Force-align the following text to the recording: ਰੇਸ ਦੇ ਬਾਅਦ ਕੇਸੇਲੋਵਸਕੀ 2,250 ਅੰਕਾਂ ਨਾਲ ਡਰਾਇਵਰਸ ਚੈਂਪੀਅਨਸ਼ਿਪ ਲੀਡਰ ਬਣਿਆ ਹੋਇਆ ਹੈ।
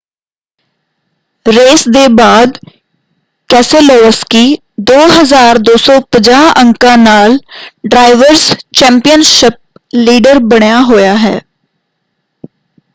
ਰੇਸ 1.45 1.83
ਦੇ 1.89 2.07
ਬਾਅਦ 2.13 2.57
ਕੇਸੇਲੋਵਸਕੀ 3.49 4.41
2,250 4.87 6.39
ਅੰਕਾਂ 6.61 6.97
ਨਾਲ 6.99 7.37
ਡਰਾਇਵਰਸ 7.87 8.49
ਚੈਂਪੀਅਨਸ਼ਿਪ 8.75 9.59
ਲੀਡਰ 9.99 10.39
ਬਣਿਆ 10.47 10.81
ਹੋਇਆ 10.83 11.15
ਹੈ। 11.19 11.39